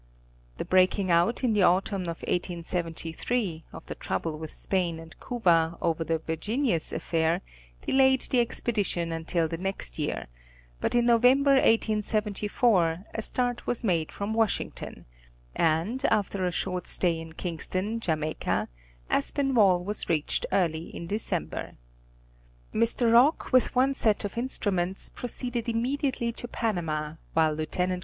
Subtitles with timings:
[0.57, 5.77] The breaking out in the autumn of 1873, of the trouble with Spain and Cuba,
[5.79, 7.41] over the Virginius affair,
[7.85, 10.25] delayed the expedition until the next year,
[10.79, 15.05] but in November 1874, a start was made from Washington,
[15.55, 18.69] and after a short stay m Kingston, Jamacia,
[19.07, 21.73] Aspinwall was reached early in December.
[22.73, 23.13] Mr.
[23.13, 27.77] Rock with one set of instruments proceeded immediately to Panama, while Lieut.